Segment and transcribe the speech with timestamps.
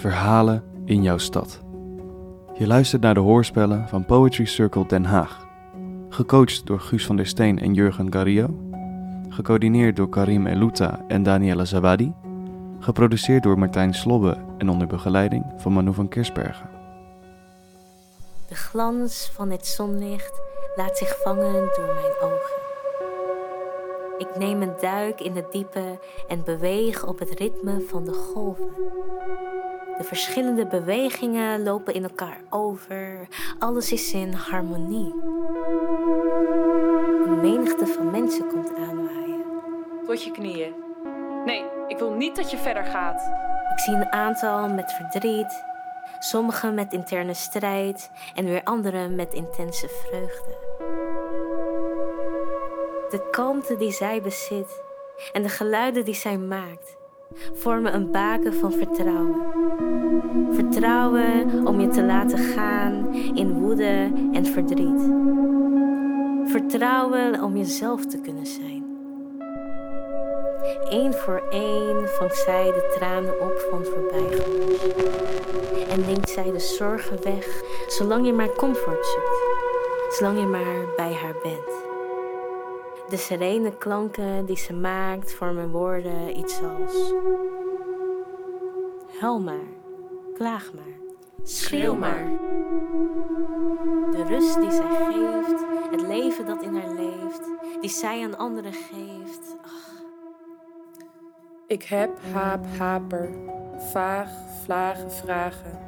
[0.00, 1.60] Verhalen in jouw stad.
[2.58, 5.46] Je luistert naar de hoorspellen van Poetry Circle Den Haag.
[6.08, 8.48] Gecoacht door Guus van der Steen en Jurgen Garrio.
[9.28, 12.12] Gecoördineerd door Karim Eluta en Daniela Zawadi.
[12.78, 16.70] Geproduceerd door Martijn Slobbe en onder begeleiding van Manu van Kersbergen.
[18.48, 20.40] De glans van het zonlicht
[20.76, 22.60] laat zich vangen door mijn ogen.
[24.18, 25.98] Ik neem een duik in het diepe
[26.28, 28.70] en beweeg op het ritme van de golven.
[30.00, 33.28] De verschillende bewegingen lopen in elkaar over.
[33.58, 35.14] Alles is in harmonie.
[37.24, 39.44] Een menigte van mensen komt aanwaaien.
[40.06, 40.74] Tot je knieën.
[41.44, 43.22] Nee, ik wil niet dat je verder gaat.
[43.72, 45.64] Ik zie een aantal met verdriet,
[46.18, 50.56] sommigen met interne strijd en weer anderen met intense vreugde.
[53.10, 54.82] De kalmte die zij bezit
[55.32, 56.98] en de geluiden die zij maakt
[57.52, 59.36] vormen een baken van vertrouwen.
[60.50, 65.02] Vertrouwen om je te laten gaan in woede en verdriet.
[66.44, 68.80] Vertrouwen om jezelf te kunnen zijn.
[70.88, 74.82] Eén voor één vangt zij de tranen op van voorbijgangers.
[75.88, 79.58] En neemt zij de zorgen weg, zolang je maar comfort zoekt.
[80.16, 81.79] Zolang je maar bij haar bent.
[83.10, 87.12] De serene klanken die ze maakt vormen woorden iets als...
[89.20, 89.66] Huil maar,
[90.34, 90.94] klaag maar,
[91.42, 92.24] schreeuw maar.
[94.10, 97.40] De rust die zij geeft, het leven dat in haar leeft,
[97.80, 99.56] die zij aan anderen geeft.
[99.62, 100.02] Ach.
[101.66, 103.30] Ik heb, haap, haper,
[103.92, 104.30] vaag,
[104.64, 105.78] vlagen, vragen.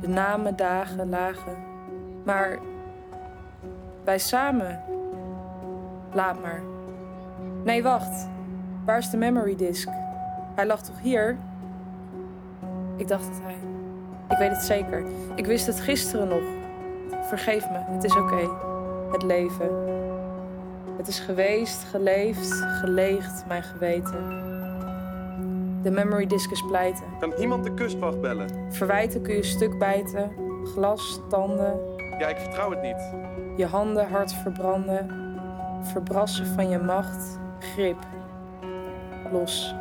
[0.00, 1.56] De namen, dagen, lagen.
[2.24, 2.58] Maar
[4.04, 4.93] wij samen.
[6.14, 6.62] Laat maar.
[7.64, 8.28] Nee, wacht.
[8.84, 9.88] Waar is de memory disk?
[10.54, 11.36] Hij lag toch hier?
[12.96, 13.56] Ik dacht het hij.
[14.28, 15.04] Ik weet het zeker.
[15.34, 16.42] Ik wist het gisteren nog.
[17.22, 18.48] Vergeef me, het is oké.
[19.12, 19.70] Het leven.
[20.96, 24.42] Het is geweest, geleefd, geleegd, mijn geweten.
[25.82, 27.04] De memory disk is pleiten.
[27.20, 28.72] Kan iemand de kustwacht bellen?
[28.72, 30.30] Verwijten kun je stuk bijten.
[30.64, 31.78] Glas, tanden.
[32.18, 33.14] Ja, ik vertrouw het niet.
[33.56, 35.23] Je handen hard verbranden.
[35.84, 37.38] Verbrassen van je macht.
[37.58, 37.98] Grip.
[39.32, 39.74] Los.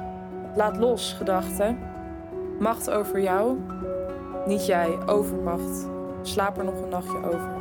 [0.56, 1.80] Laat los, gedachten.
[2.60, 3.58] Macht over jou.
[4.46, 5.88] Niet jij, overmacht.
[6.22, 7.52] Slaap er nog een nachtje over.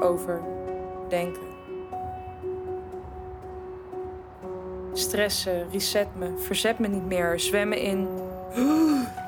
[0.00, 0.40] Over.
[1.08, 1.52] Denken.
[4.92, 8.08] Stressen, reset me, verzet me niet meer, zwemmen in.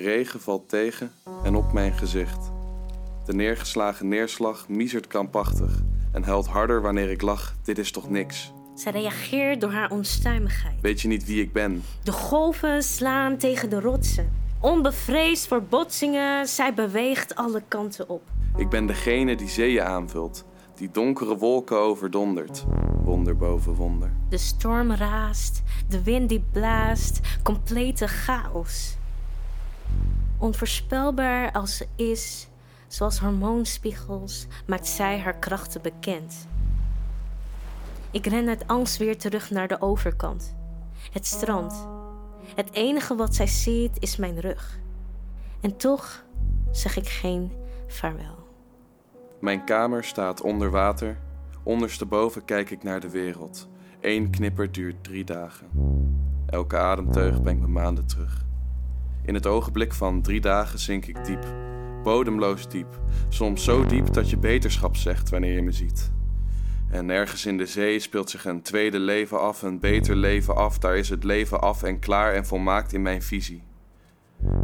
[0.00, 1.12] De regen valt tegen
[1.44, 2.50] en op mijn gezicht.
[3.24, 5.80] De neergeslagen neerslag miezert krampachtig
[6.12, 7.54] en huilt harder wanneer ik lach.
[7.64, 8.52] Dit is toch niks?
[8.74, 10.80] Zij reageert door haar onstuimigheid.
[10.80, 11.82] Weet je niet wie ik ben?
[12.02, 14.32] De golven slaan tegen de rotsen.
[14.60, 18.22] Onbevreesd voor botsingen, zij beweegt alle kanten op.
[18.56, 20.44] Ik ben degene die zeeën aanvult,
[20.74, 22.64] die donkere wolken overdondert.
[23.04, 24.12] Wonder boven wonder.
[24.28, 28.98] De storm raast, de wind die blaast, complete chaos.
[30.40, 32.48] Onvoorspelbaar als ze is,
[32.86, 36.46] zoals hormoonspiegels, maakt zij haar krachten bekend.
[38.10, 40.54] Ik ren uit angst weer terug naar de overkant.
[41.12, 41.86] Het strand.
[42.54, 44.78] Het enige wat zij ziet is mijn rug.
[45.60, 46.24] En toch
[46.70, 47.52] zeg ik geen
[47.86, 48.38] vaarwel.
[49.40, 51.18] Mijn kamer staat onder water.
[51.62, 53.68] Ondersteboven kijk ik naar de wereld.
[54.00, 55.66] Eén knipper duurt drie dagen.
[56.46, 58.48] Elke ademteug brengt me maanden terug.
[59.24, 61.44] In het ogenblik van drie dagen zink ik diep.
[62.02, 63.00] Bodemloos diep.
[63.28, 66.12] Soms zo diep dat je beterschap zegt wanneer je me ziet.
[66.90, 70.78] En ergens in de zee speelt zich een tweede leven af, een beter leven af.
[70.78, 73.62] Daar is het leven af en klaar en volmaakt in mijn visie.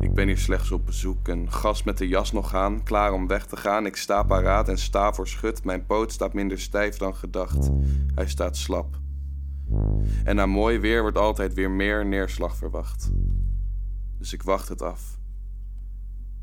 [0.00, 3.26] Ik ben hier slechts op bezoek, een gast met de jas nog aan, klaar om
[3.26, 3.86] weg te gaan.
[3.86, 5.64] Ik sta paraat en sta voor schut.
[5.64, 7.70] Mijn poot staat minder stijf dan gedacht.
[8.14, 9.00] Hij staat slap.
[10.24, 13.10] En na mooi weer wordt altijd weer meer neerslag verwacht.
[14.18, 15.18] Dus ik wacht het af.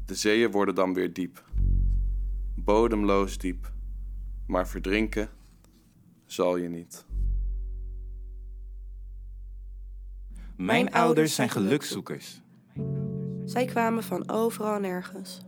[0.06, 1.44] De zeeën worden dan weer diep.
[2.56, 3.72] Bodemloos diep.
[4.46, 5.30] Maar verdrinken
[6.26, 7.06] zal je niet.
[10.56, 12.42] Mijn ouders zijn gelukzoekers.
[13.46, 15.42] Zij kwamen van overal nergens.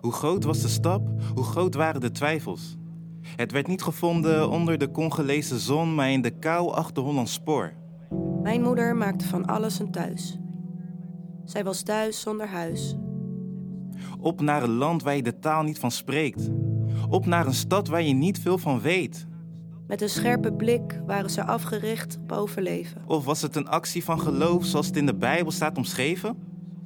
[0.00, 2.76] Hoe groot was de stap, hoe groot waren de twijfels.
[3.36, 7.72] Het werd niet gevonden onder de Congolese zon, maar in de kou achter Hollands spoor.
[8.42, 10.38] Mijn moeder maakte van alles een thuis.
[11.46, 12.96] Zij was thuis zonder huis.
[14.20, 16.50] Op naar een land waar je de taal niet van spreekt.
[17.08, 19.26] Op naar een stad waar je niet veel van weet.
[19.86, 23.02] Met een scherpe blik waren ze afgericht op overleven.
[23.06, 26.36] Of was het een actie van geloof zoals het in de Bijbel staat omschreven?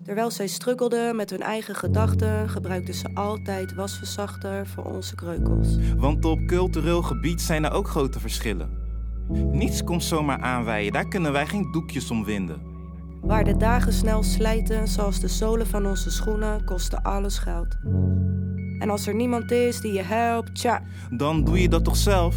[0.05, 5.77] Terwijl zij struggelden met hun eigen gedachten, gebruikten ze altijd wasverzachter voor onze kreukels.
[5.97, 8.79] Want op cultureel gebied zijn er ook grote verschillen.
[9.29, 12.70] Niets komt zomaar aanwijden, daar kunnen wij geen doekjes om winden.
[13.21, 17.77] Waar de dagen snel slijten, zoals de zolen van onze schoenen, kosten alles geld.
[18.79, 22.37] En als er niemand is die je helpt, tja, Dan doe je dat toch zelf?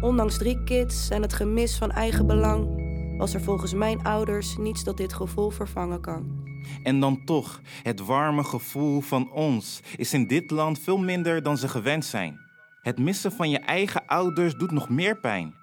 [0.00, 2.80] ondanks drie kids en het gemis van eigen belang,
[3.18, 6.40] was er volgens mijn ouders niets dat dit gevoel vervangen kan.
[6.82, 11.58] En dan toch, het warme gevoel van ons is in dit land veel minder dan
[11.58, 12.40] ze gewend zijn.
[12.82, 15.54] Het missen van je eigen ouders doet nog meer pijn.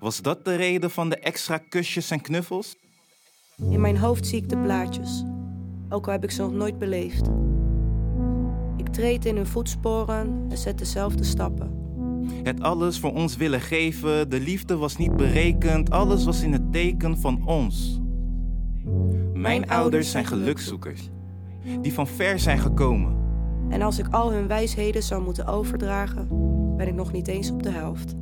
[0.00, 2.76] Was dat de reden van de extra kusjes en knuffels?
[3.62, 5.24] In mijn hoofd zie ik de plaatjes,
[5.88, 7.30] ook al heb ik ze nog nooit beleefd.
[8.76, 11.70] Ik treed in hun voetsporen en zet dezelfde stappen.
[12.42, 16.72] Het alles voor ons willen geven, de liefde was niet berekend, alles was in het
[16.72, 18.00] teken van ons.
[19.34, 21.10] Mijn ouders zijn gelukzoekers,
[21.80, 23.16] die van ver zijn gekomen.
[23.68, 26.28] En als ik al hun wijsheden zou moeten overdragen,
[26.76, 28.14] ben ik nog niet eens op de helft.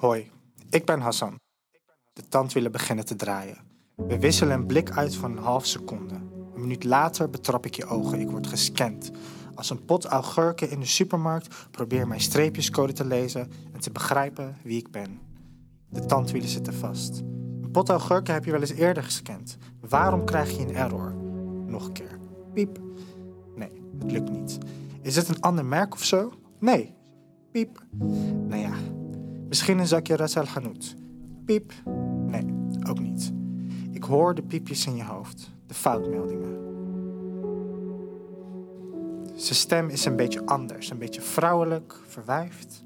[0.00, 0.30] Hoi,
[0.70, 1.40] ik ben Hassan.
[2.12, 3.58] De tandwielen beginnen te draaien.
[3.96, 6.14] We wisselen een blik uit van een half seconde.
[6.54, 8.20] Een minuut later betrap ik je ogen.
[8.20, 9.10] Ik word gescand.
[9.54, 14.56] Als een pot augurken in de supermarkt probeer mijn streepjescode te lezen en te begrijpen
[14.62, 15.20] wie ik ben.
[15.88, 17.18] De tandwielen zitten vast.
[17.62, 19.56] Een pot augurken heb je wel eens eerder gescand.
[19.80, 21.14] Waarom krijg je een error?
[21.66, 22.18] Nog een keer.
[22.54, 22.78] Piep.
[23.54, 24.58] Nee, het lukt niet.
[25.02, 26.32] Is het een ander merk of zo?
[26.58, 26.94] Nee.
[27.52, 27.84] Piep.
[28.48, 28.72] Nou ja,
[29.50, 30.44] Misschien een zakje Ras Al.
[31.44, 31.72] Piep.
[32.26, 32.44] Nee,
[32.88, 33.32] ook niet.
[33.90, 35.50] Ik hoor de piepjes in je hoofd.
[35.66, 36.58] De foutmeldingen.
[39.34, 40.90] Zijn stem is een beetje anders.
[40.90, 42.84] Een beetje vrouwelijk, verwijfd.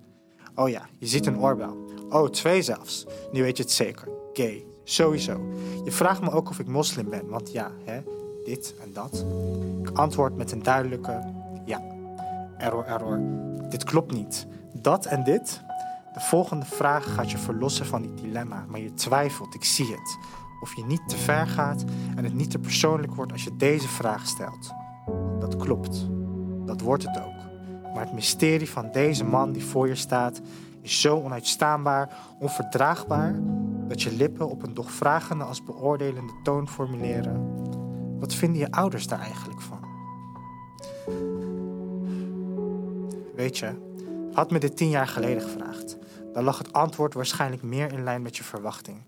[0.55, 1.85] Oh ja, je ziet een oorbel.
[2.11, 3.07] Oh, twee zelfs.
[3.33, 4.09] Nu weet je het zeker.
[4.33, 4.65] Gay.
[4.85, 5.41] Sowieso.
[5.85, 7.29] Je vraagt me ook of ik moslim ben.
[7.29, 8.01] Want ja, hè,
[8.45, 9.25] dit en dat.
[9.83, 11.33] Ik antwoord met een duidelijke
[11.65, 11.83] ja.
[12.59, 13.21] Error, error.
[13.69, 14.47] Dit klopt niet.
[14.73, 15.63] Dat en dit,
[16.15, 20.19] de volgende vraag gaat je verlossen van dit dilemma, maar je twijfelt, ik zie het.
[20.61, 21.85] Of je niet te ver gaat
[22.17, 24.73] en het niet te persoonlijk wordt als je deze vraag stelt.
[25.41, 26.07] Dat klopt.
[26.67, 27.35] Dat wordt het ook.
[27.95, 30.41] Maar het mysterie van deze man die voor je staat
[30.81, 33.35] is zo onuitstaanbaar, onverdraagbaar,
[33.89, 37.63] dat je lippen op een dochvragende als beoordelende toon formuleren.
[38.19, 39.79] Wat vinden je ouders daar eigenlijk van?
[43.35, 43.93] Weet je,
[44.33, 45.99] had me dit tien jaar geleden gevraagd,
[46.35, 49.03] dan lag het antwoord waarschijnlijk meer in lijn met je verwachting.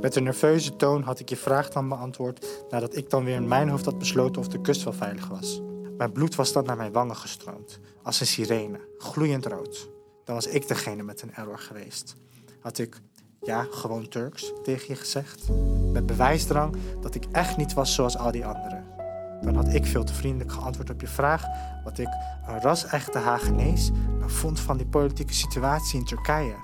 [0.00, 3.48] Met een nerveuze toon had ik je vraag dan beantwoord nadat ik dan weer in
[3.48, 5.60] mijn hoofd had besloten of de kust wel veilig was.
[5.96, 9.88] Mijn bloed was dan naar mijn wangen gestroomd, als een sirene, gloeiend rood.
[10.24, 12.16] Dan was ik degene met een error geweest.
[12.60, 13.00] Had ik,
[13.40, 15.48] ja, gewoon Turks, tegen je gezegd.
[15.92, 18.99] Met bewijsdrang dat ik echt niet was zoals al die anderen.
[19.42, 21.44] Dan had ik veel te vriendelijk geantwoord op je vraag
[21.84, 22.08] wat ik
[22.46, 23.90] een ras-echte Hagenees
[24.26, 26.54] vond van die politieke situatie in Turkije.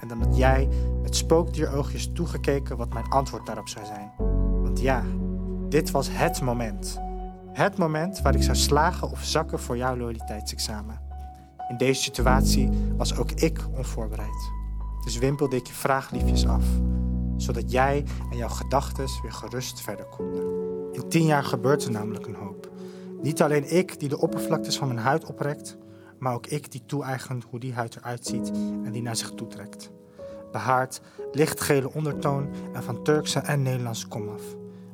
[0.00, 0.68] En dan had jij
[1.02, 4.10] met spookdieroogjes toegekeken wat mijn antwoord daarop zou zijn.
[4.62, 5.02] Want ja,
[5.68, 7.00] dit was het moment.
[7.52, 11.00] Het moment waar ik zou slagen of zakken voor jouw loyaliteitsexamen.
[11.68, 14.50] In deze situatie was ook ik onvoorbereid.
[15.04, 16.64] Dus wimpelde ik je vraag liefjes af,
[17.36, 20.44] zodat jij en jouw gedachten weer gerust verder konden.
[20.96, 22.70] In tien jaar gebeurt er namelijk een hoop.
[23.22, 25.76] Niet alleen ik die de oppervlaktes van mijn huid oprekt,
[26.18, 28.50] maar ook ik die toe-eigent hoe die huid eruit ziet
[28.84, 29.90] en die naar zich toetrekt.
[30.52, 31.00] Behaard,
[31.32, 34.42] lichtgele ondertoon en van Turkse en Nederlandse komaf.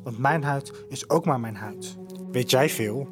[0.03, 1.97] Want mijn huid is ook maar mijn huid.
[2.31, 3.09] Weet jij veel?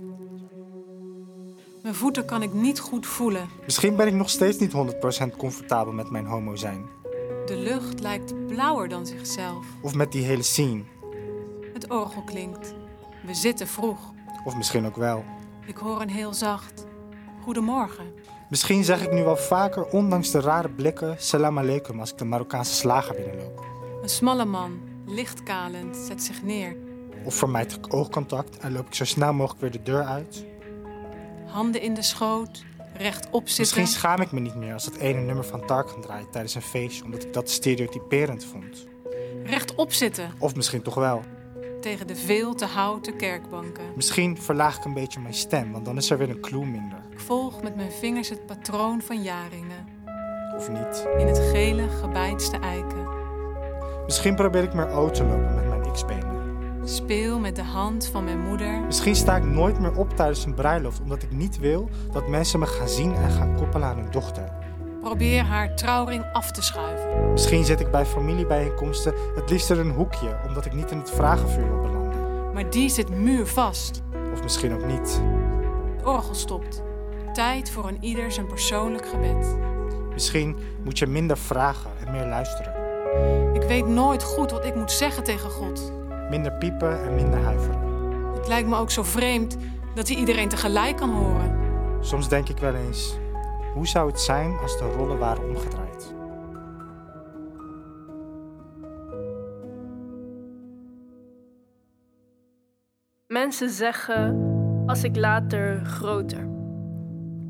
[1.83, 3.49] Mijn voeten kan ik niet goed voelen.
[3.65, 4.73] Misschien ben ik nog steeds niet
[5.33, 6.87] 100% comfortabel met mijn homo zijn.
[7.47, 9.67] De lucht lijkt blauwer dan zichzelf.
[9.83, 10.83] Of met die hele scene.
[11.73, 12.79] Het orgel klinkt.
[13.27, 14.13] We zitten vroeg.
[14.45, 15.25] Of misschien ook wel.
[15.67, 16.87] Ik hoor een heel zacht.
[17.43, 18.05] Goedemorgen.
[18.49, 22.25] Misschien zeg ik nu wel vaker, ondanks de rare blikken, salam aleikum als ik de
[22.25, 23.65] Marokkaanse slager binnenloop.
[24.03, 26.77] Een smalle man, lichtkalend, zet zich neer.
[27.25, 30.45] Of vermijd ik oogcontact en loop ik zo snel mogelijk weer de deur uit.
[31.47, 33.61] Handen in de schoot, rechtop zitten.
[33.61, 36.63] Misschien schaam ik me niet meer als het ene nummer van Tarkan draait tijdens een
[36.63, 38.87] feestje, omdat ik dat stereotyperend vond.
[39.45, 41.23] Rechtop zitten, Of misschien toch wel.
[41.81, 43.85] Tegen de veel te houten kerkbanken.
[43.97, 46.99] Misschien verlaag ik een beetje mijn stem, want dan is er weer een clue minder.
[47.11, 49.87] Ik volg met mijn vingers het patroon van jaringen.
[50.57, 51.07] Of niet.
[51.19, 53.09] In het gele, gebeitste eiken.
[54.05, 56.41] Misschien probeer ik meer oud te lopen met mijn x-benen.
[56.85, 58.81] Speel met de hand van mijn moeder.
[58.81, 62.59] Misschien sta ik nooit meer op tijdens een bruiloft omdat ik niet wil dat mensen
[62.59, 64.53] me gaan zien en gaan koppelen aan hun dochter.
[65.01, 67.31] Probeer haar trouwring af te schuiven.
[67.33, 71.11] Misschien zit ik bij familiebijeenkomsten het liefst in een hoekje omdat ik niet in het
[71.11, 72.53] vragenvuur wil belanden.
[72.53, 74.03] Maar die zit muurvast.
[74.33, 75.21] Of misschien ook niet.
[75.97, 76.83] Het orgel stopt.
[77.33, 79.57] Tijd voor een ieder zijn persoonlijk gebed.
[80.13, 82.75] Misschien moet je minder vragen en meer luisteren.
[83.55, 85.93] Ik weet nooit goed wat ik moet zeggen tegen God.
[86.31, 87.81] Minder piepen en minder huiveren.
[88.35, 89.57] Het lijkt me ook zo vreemd
[89.95, 91.59] dat hij iedereen tegelijk kan horen.
[92.01, 93.19] Soms denk ik wel eens,
[93.75, 96.15] hoe zou het zijn als de rollen waren omgedraaid?
[103.27, 104.49] Mensen zeggen
[104.87, 106.49] als ik later groter.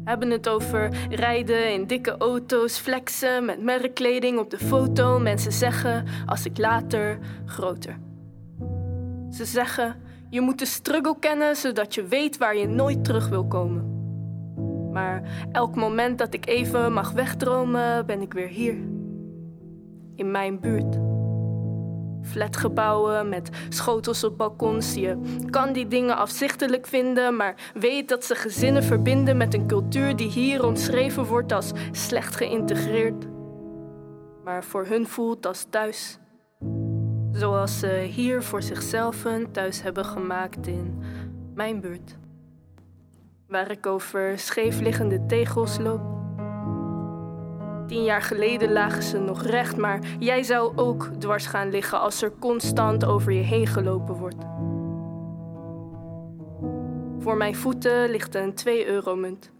[0.04, 5.18] Hebben het over rijden in dikke auto's, flexen met merkkleding op de foto.
[5.18, 7.98] Mensen zeggen als ik later groter.
[9.30, 9.96] Ze zeggen
[10.30, 13.89] je moet de struggle kennen zodat je weet waar je nooit terug wil komen.
[14.92, 18.74] Maar elk moment dat ik even mag wegdromen, ben ik weer hier.
[20.14, 20.98] In mijn buurt.
[22.22, 24.94] Flatgebouwen met schotels op balkons.
[24.94, 25.20] Je
[25.50, 30.30] kan die dingen afzichtelijk vinden, maar weet dat ze gezinnen verbinden met een cultuur die
[30.30, 33.26] hier omschreven wordt als slecht geïntegreerd.
[34.44, 36.18] Maar voor hun voelt als thuis.
[37.32, 40.98] Zoals ze hier voor zichzelf een thuis hebben gemaakt in
[41.54, 42.18] mijn buurt.
[43.50, 46.00] Waar ik over scheefliggende tegels loop.
[47.86, 52.22] Tien jaar geleden lagen ze nog recht, maar jij zou ook dwars gaan liggen als
[52.22, 54.44] er constant over je heen gelopen wordt.
[57.18, 59.52] Voor mijn voeten ligt een 2-euro-munt.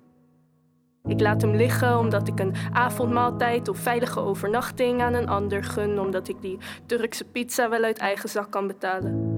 [1.04, 6.00] Ik laat hem liggen omdat ik een avondmaaltijd of veilige overnachting aan een ander gun,
[6.00, 9.29] omdat ik die Turkse pizza wel uit eigen zak kan betalen.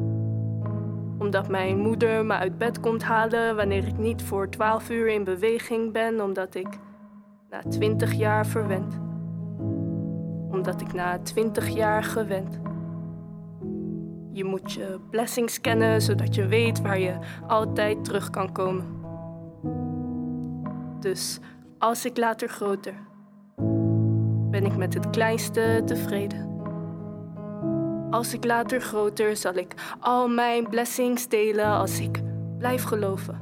[1.33, 5.25] Omdat mijn moeder me uit bed komt halen wanneer ik niet voor 12 uur in
[5.25, 6.69] beweging ben, omdat ik
[7.51, 8.99] na 20 jaar verwend.
[10.51, 12.61] Omdat ik na 20 jaar gewend.
[14.33, 18.85] Je moet je blessings kennen zodat je weet waar je altijd terug kan komen.
[21.01, 21.39] Dus
[21.79, 22.95] als ik later groter,
[24.51, 26.52] ben ik met het kleinste tevreden.
[28.13, 32.23] Als ik later groter, zal ik al mijn blessings delen als ik
[32.59, 33.41] blijf geloven.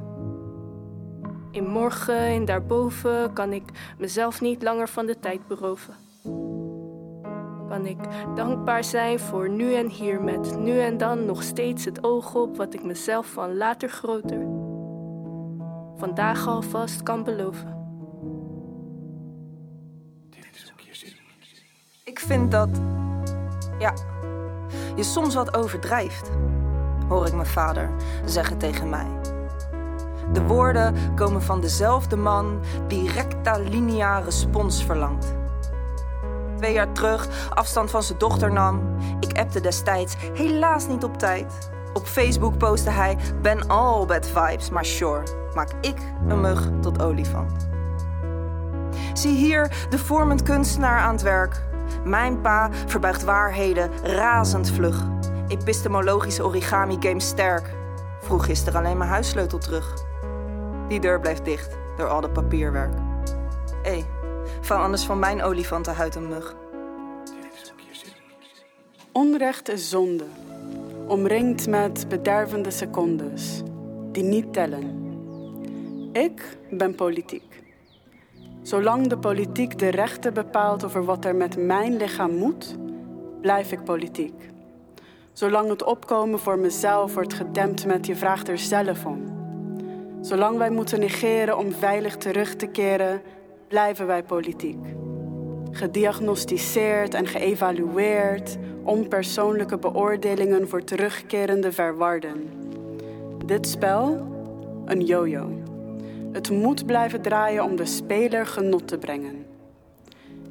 [1.51, 3.63] In morgen en daarboven kan ik
[3.97, 5.93] mezelf niet langer van de tijd beroven.
[7.69, 7.97] Kan ik
[8.35, 12.57] dankbaar zijn voor nu en hier met nu en dan nog steeds het oog op
[12.57, 14.61] wat ik mezelf van later groter
[16.01, 17.79] vandaag alvast kan beloven.
[22.03, 22.69] Ik vind dat.
[23.79, 23.93] Ja,
[25.01, 26.29] je soms wat overdrijft,
[27.07, 27.89] hoor ik mijn vader
[28.25, 29.07] zeggen tegen mij.
[30.33, 35.33] De woorden komen van dezelfde man die rectalinea respons verlangt.
[36.57, 38.97] Twee jaar terug afstand van zijn dochter nam.
[39.19, 41.69] Ik appte destijds helaas niet op tijd.
[41.93, 47.01] Op Facebook postte hij: Ben all bad vibes, maar sure, maak ik een mug tot
[47.01, 47.67] olifant.
[49.13, 51.70] Zie hier de vormend kunstenaar aan het werk.
[52.03, 55.07] Mijn pa verbuigt waarheden razend vlug.
[55.47, 57.73] Epistemologische origami game sterk.
[58.21, 59.93] Vroeg gisteren alleen mijn huissleutel terug.
[60.87, 62.93] Die deur blijft dicht door al dat papierwerk.
[63.83, 64.05] Hé, hey,
[64.61, 66.55] vouw anders van mijn olifantenhuid een mug.
[69.11, 70.25] Onrecht is zonde,
[71.07, 73.63] omringd met bedervende secondes
[74.11, 74.99] die niet tellen.
[76.11, 77.50] Ik ben politiek.
[78.61, 82.75] Zolang de politiek de rechten bepaalt over wat er met mijn lichaam moet,
[83.41, 84.49] blijf ik politiek.
[85.33, 89.23] Zolang het opkomen voor mezelf wordt gedempt met je vraagt er zelf om.
[90.21, 93.21] Zolang wij moeten negeren om veilig terug te keren,
[93.67, 94.79] blijven wij politiek.
[95.71, 102.49] Gediagnosticeerd en geëvalueerd, onpersoonlijke beoordelingen voor terugkerende verwarden.
[103.45, 104.27] Dit spel,
[104.85, 105.60] een yo-yo.
[106.31, 109.45] Het moet blijven draaien om de speler genot te brengen.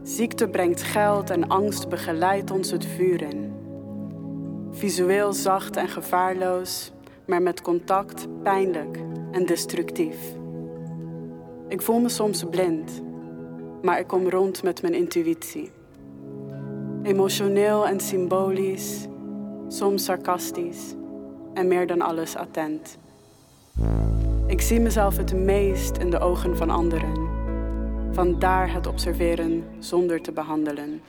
[0.02, 3.52] Ziekte brengt geld en angst begeleidt ons het vuur in.
[4.70, 6.92] Visueel zacht en gevaarloos,
[7.26, 8.98] maar met contact pijnlijk
[9.32, 10.16] en destructief.
[11.68, 13.02] Ik voel me soms blind,
[13.82, 15.70] maar ik kom rond met mijn intuïtie.
[17.02, 19.06] Emotioneel en symbolisch,
[19.68, 20.94] soms sarcastisch
[21.54, 22.98] en meer dan alles attent.
[24.50, 27.28] Ik zie mezelf het meest in de ogen van anderen.
[28.12, 31.00] Vandaar het observeren zonder te behandelen.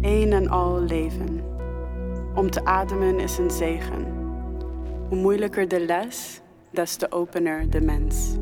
[0.00, 1.40] Een en al leven.
[2.34, 4.06] Om te ademen is een zegen.
[5.08, 6.40] Hoe moeilijker de les,
[6.70, 8.36] des te opener de mens.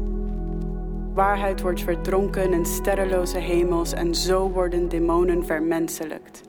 [1.14, 6.40] Waarheid wordt verdronken in sterrenloze hemels en zo worden demonen vermenselijkt.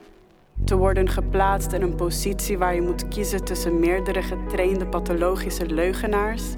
[0.63, 6.55] Te worden geplaatst in een positie waar je moet kiezen tussen meerdere getrainde pathologische leugenaars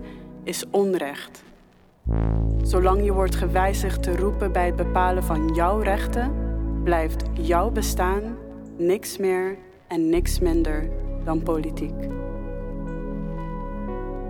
[0.50, 1.44] is onrecht.
[2.62, 6.34] Zolang je wordt gewijzigd te roepen bij het bepalen van jouw rechten,
[6.84, 8.38] blijft jouw bestaan
[8.78, 10.90] niks meer en niks minder
[11.24, 12.08] dan politiek.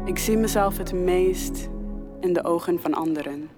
[0.06, 1.70] Ik zie mezelf het meest
[2.20, 3.50] in de ogen van anderen.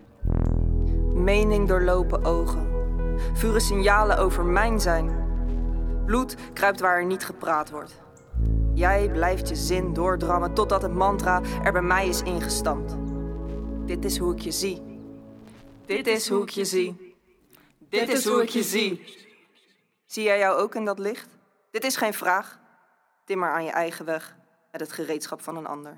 [1.14, 2.68] Mening doorlopen ogen.
[3.34, 5.10] Vuren signalen over mijn zijn.
[6.06, 8.02] Bloed kruipt waar er niet gepraat wordt.
[8.74, 12.96] Jij blijft je zin doordrammen totdat het mantra er bij mij is ingestampt.
[13.86, 14.82] Dit is hoe ik je zie.
[15.86, 17.16] Dit is hoe ik je zie.
[17.90, 19.20] Dit is hoe ik je zie.
[20.06, 21.28] Zie jij jou ook in dat licht?
[21.72, 22.60] Dit is geen vraag.
[23.26, 24.36] Timmer aan je eigen weg
[24.72, 25.98] met het gereedschap van een ander.